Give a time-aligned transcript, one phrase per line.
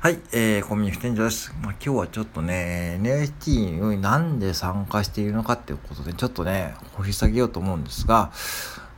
[0.00, 1.52] はい、えー、コミュニケ店長です。
[1.60, 8.30] まあ、今日はちょっとね、NFT になんで参加しているのかっていうことで、ちょっとね、掘り下げようと思うんですが、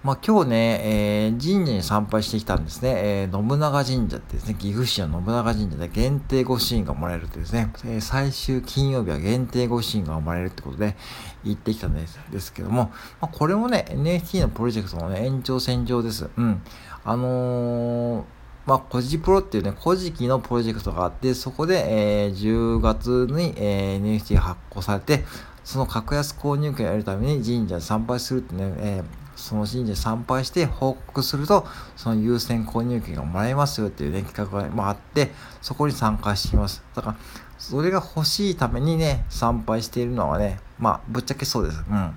[0.05, 2.93] まあ、今日ね、えー、神社に参拝してきたんですね、
[3.23, 10.97] えー、信長神社ってですね、岐阜市の信長神社で限定御朱印がもらえるってですね、えー、最終金曜日は限定御朱印がもらえるってことで
[11.45, 12.93] 行ってきたんですですけども、
[13.23, 16.29] まあ、これもね、NFT のプロジェクトのね、延長線上です。
[16.37, 16.63] うん。
[17.07, 25.25] あのーまあ、コジプロっていうね、古事記のプロジェクトがあって、そこで、えー、10月に、えー、NFT 発行されて、
[25.65, 29.05] その格安購入権を得るために神社に参拝するってね、えー、
[29.37, 31.67] その神社に参拝して報告すると、
[31.97, 35.31] その優先購入権がもらえますよっていうね、企画があって、
[35.63, 36.83] そこに参加しています。
[36.95, 37.17] だから、
[37.59, 41.85] それが欲しいためにね、参拝しているのはね、まあ、ぶっちゃけそうです。
[41.89, 42.17] うん。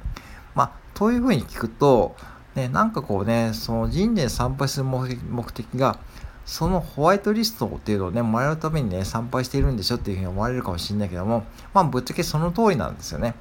[0.55, 2.15] まあ、というふうに聞くと、
[2.55, 5.99] ね、なんかこうね、その神社に参拝する目的が、
[6.45, 13.35] そのホワイトリストっていうのをね、もらうためにね、参拝しているんでしょっていうふうに思われるかもしれないけども、まあ、ぶっちゃけその通りなんですよね。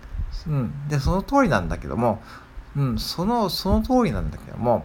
[0.47, 0.89] うん。
[0.89, 2.23] で、その通りなんだけども、
[2.77, 4.85] うん、その、その通りなんだけども、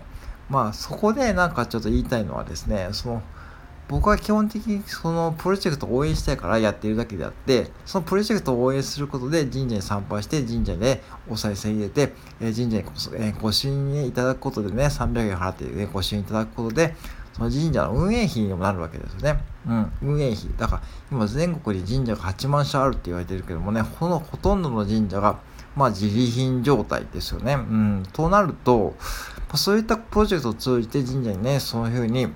[0.50, 3.22] まあ、そこでなんかちょっと言いたいのはですね、その、
[3.88, 12.84] 僕は基本的にそのプロジェクトを応援したいからやっているだけであって、そのプロジェクトを応援することで神社に参拝して神社でお賽銭入れて、え神社に
[13.42, 16.96] ご朱印いただくことでね、300円払って、ね、ご朱印いただくことで、
[17.38, 19.40] その神社の運営費にもなるわけですよね。
[19.68, 20.50] うん、運営費。
[20.58, 25.40] だから、今全国に神社が8万社あるって言われてるけどもね、このほとんどの神社が、
[25.76, 27.54] まあ、自利品状態ですよね。
[27.54, 28.96] うん、となると、
[29.54, 32.28] そういったプロジェクトを通じて神社にね、そういうふうに、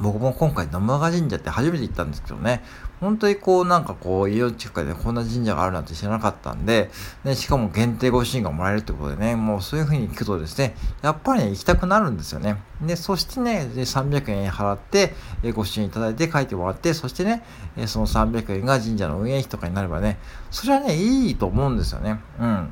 [0.00, 2.62] 僕も今回、生川神社って初めて行ったんですけどね、
[3.00, 6.90] 本当にこう、なんかこう、家の近くでこんな神社があるなんて知らなかったんで、
[7.22, 12.56] ね、しかも限定ご支援がもらえるってことでね、もうそういう風に聞くとですね、やっぱりね、行きたくなるんですよね。
[12.82, 17.44] で、そしてね、で300円払って、えご支援いただいて書いてもらって、そしてね、
[17.76, 20.18] えその300円が神社の運営費とかになればね、
[20.50, 22.18] それはね、いいと思うんですよね。
[22.40, 22.70] うん。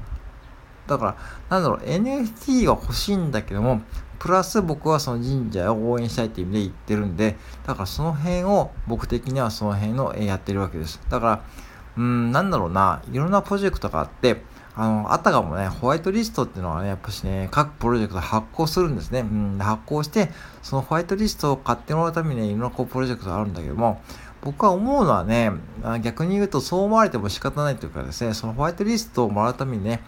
[0.87, 1.17] だから、
[1.51, 3.83] なんだろう、NFT が欲しいんだけども、
[4.23, 11.01] プラス僕はその神社を応援したいっていう意味で言ってるんで、だからその辺を僕的にはその辺のやってるわけです。
[11.11, 11.45] だから、
[11.97, 14.45] うん、なんだろうな、いろんなプロジェクトがあって、
[14.77, 19.21] あの、あたかもね、ホワイトリストっていうのはね、やっぱしね、各プロジェクト発行するんですね。
[19.21, 20.31] うん、発行して、
[20.63, 24.01] そのホワイトリストを買ってもらうためにね、いろんなこうプロジェクトがあるんだけども、
[24.43, 25.51] 僕は思うのはね、
[26.01, 30.01] 逆に言うとそう思われても仕方ないというかですね、そのホワイトリストをもらうためにね、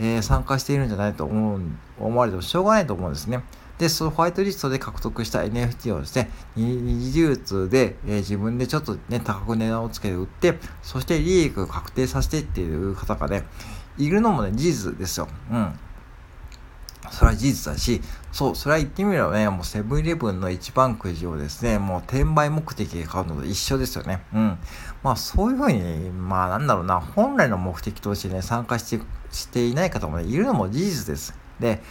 [0.00, 1.60] えー、参加しているんじゃないと思う、
[2.00, 3.44] 思われてもしょうがないと思うんですね。
[3.80, 13.44] で、そのホワイトリストで獲得した NFT をですね、二次流通で、えー、自分でちょっとね、高く値段をつけて売って、そして利益を確定させてっていう方がね、
[13.96, 15.28] いるのもね、事実ですよ。
[15.50, 15.72] うん。
[17.10, 18.02] それは事実だし、
[18.32, 24.20] そう、それは言ってみればね、もうセブンイレブンの一番くじをですね、もう転売目的で買うのと一緒ですよね。
[24.34, 24.58] うん。
[25.02, 29.02] まあそういうふうに、まあなんだろうな、本来の目的としてね、参加して
[29.32, 31.34] していない方もね、いるのも事実です。
[31.58, 31.82] で、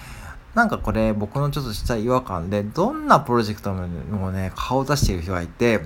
[0.56, 5.82] なんかこれ僕のちょっとした違和感で、どんなプロジェクトもね、顔を出している人がいて、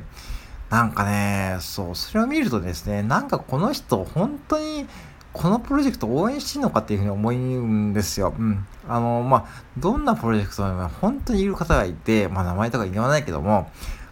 [0.69, 4.87] なんかね、そう、それを見るとですね、なんかこの人、本当に、
[5.33, 8.33] このプロジェクト応援していいのかっていうふうに思うんですよ。
[8.37, 8.65] うん。
[8.87, 9.45] あの、まあ、
[9.77, 13.69] どんなプロジェクトにも本当にいる方がいて、まあ、名前とか言わないけども、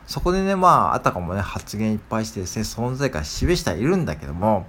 [0.08, 4.68] そこでね、まあ、あたかもね、発言いっぱいしてですね、存在感示してはいるんだけども、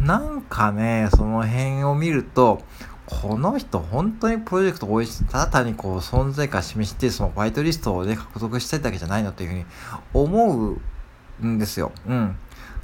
[0.00, 2.62] なんかね、その辺を見ると、
[3.10, 9.66] この人本当にプロジェクトを応援して、ただ単にこう存在感示して、そのホワイトリストをね、獲得したいだけじゃないのっていうふうに
[10.12, 10.78] 思
[11.40, 11.90] うんですよ。
[12.06, 12.36] うん。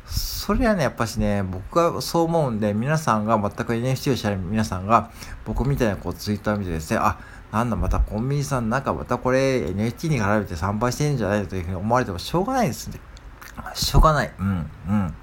[0.07, 5.11] それはね、やっぱしね、僕はそう思うんで、皆さんが全く NFT を知らない皆さんが、
[5.45, 7.19] 僕みたいなこうツイッターを見てですね、あ、
[7.53, 13.01] なんだ、またコンビニさんなんかまたこれ NFT に絡めて参拝してるんじゃないのというふうに思われてもしょうがないですね。
[13.75, 14.33] しょうがない。
[14.39, 15.15] うん、うん。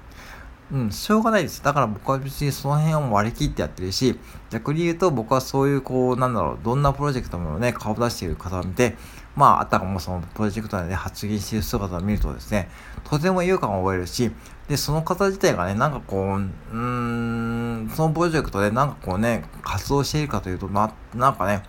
[0.72, 1.62] うん、しょうがないです。
[1.62, 4.18] だから僕は別にその辺を割り切ってやってるし、
[4.50, 8.96] 逆に言うと僕はそういうこう、なんだろう、どんなプロジェクトもね、顔出している方を見て、
[9.36, 12.70] まあ、あたかもそのプロジェクトで発言している姿を見るとですね、
[13.04, 14.30] とても違和感を覚えるし、
[14.68, 21.64] で、その方自体がね、なんかこう、うーん、そのプロジェクトでなんかこうね、活動しているかというと、まあ、なんかね、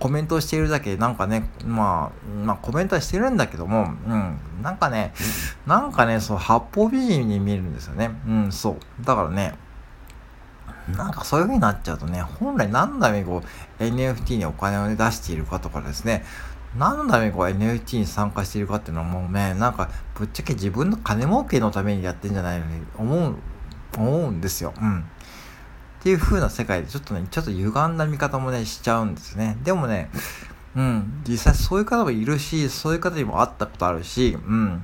[0.00, 5.12] コメントしているだけで、なんかね、まあ、まあ、コメントはしてるんだけども、うん、なんかね、
[5.66, 8.10] なんかね、そう、八方美人に見えるんですよね。
[8.26, 9.04] うん、そう。
[9.04, 9.54] だからね、
[10.96, 13.42] なんかそういう風になっちゃうとね、本来何のためにこ
[13.78, 16.24] う、NFT にお金を、ね、出しているかとかですね、
[16.78, 23.36] 何のためにこう NFT に参加しているかっていうのはもうね、なんかぶっちゃけ自分の金儲けのためにやってんじゃないのに思う、
[23.96, 24.72] 思うんですよ。
[24.80, 25.04] うん。
[26.00, 29.58] っていう風な世界でちょっとね、ちょっと歪んだ見方もね、しちゃうんですね。
[29.62, 30.10] でもね、
[30.74, 34.82] うん、実際そういう方もいるし、そういう方にも会ったことあるし、うん。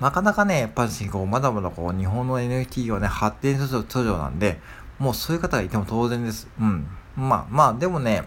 [0.00, 4.60] なかなかね、やっぱりこう、まだまだこう、日本の NFT はね、発展する途上なんで、
[5.00, 6.48] もうそういう方がいても当然です。
[6.60, 6.86] うん。
[7.16, 8.22] まあ、まあ、でもね、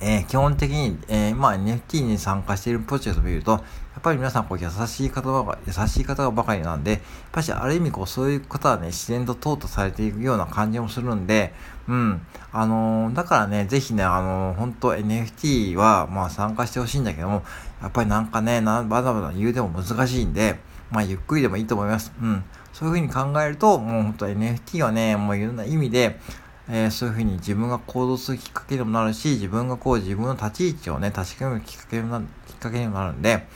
[0.00, 3.64] えー、基本的に、えー、まあ NFT に参加しているプロジェクトを見ると、
[4.04, 7.00] ぱり皆さんこう優しい方が、優しい方ばかりなんで、やっ
[7.32, 11.54] ぱりある意味こうそういう方はね、自然と淘汰されていくような感じもするんで、
[11.88, 12.26] うん。
[12.52, 17.42] あのー、だからね、ぜひね、あのー、本当 NFT はまあ参加してほしいんだけども、
[17.80, 20.58] やっぱりなんかね、なバタバタ言うでも難しいんで、
[20.90, 22.12] まあゆっくりでもいいと思います。
[22.20, 22.44] うん。
[22.74, 26.18] そういうふうに考えると、もう本当 NFT はね、もういろんな意味で、
[26.68, 33.46] えー、そういうふうに自分が行動するきっかけにもなるし、自分がこう自分の立ち位置をね、確かめるきっかけにもなる、きっかけにもなるんで、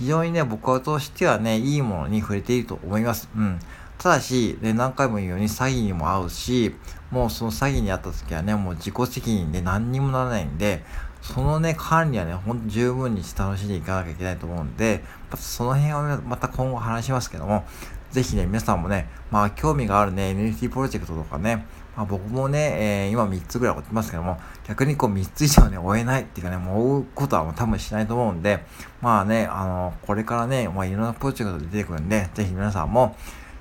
[0.00, 3.28] 非常にね、僕はとしてはね、いいものに触れていると思います。
[3.36, 3.58] うん。
[3.98, 6.74] ただし、ね、何回も言うように詐欺にも合うし、
[7.10, 10.82] もうその詐欺にあった時はね、もう自己責任で何にもならないんで、
[11.20, 15.04] そのね、管理はね、ほんと十分に楽しんでいかなきゃいけないと思うんで、
[15.36, 17.66] その辺はまた今後話しますけども、
[18.10, 21.66] ぜひね、皆さんもね、まあ興味があるね、NFT プロジェクトとかね、
[21.96, 28.64] まあ、僕もね、えー、今3つぐらい追ってますけども、逆にこう3つ以上ね、追えないっていうかね、もう追うことはもう多分しないと思うんで、
[29.00, 33.16] まあね、あの、これからね、まあいろんなプロジェクトで出てくるんで、ぜひ皆さんも、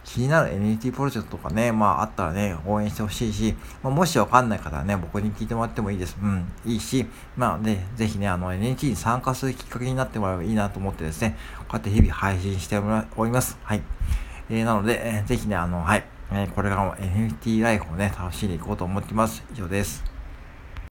[0.06, 6.18] 気になる NFT プロジェクトとかね、まああったらね、応援してほしいし、まあ、もしわかんない方はね、僕に聞いてもらってもいいです。
[6.22, 7.06] うん、いいし、
[7.36, 12.80] まあね、ぜひね、あの NFT に参加するきっかけになってもらえばいいなと思ってですね、こうやって日々配信して
[13.18, 13.57] おります。
[13.63, 13.81] はい。
[14.50, 19.44] えー、なので、えー、ぜひね、あの、はい、えー、これからも NFT ライフをね、楽しんでいこうと思ってます。
[19.54, 20.09] 以上です。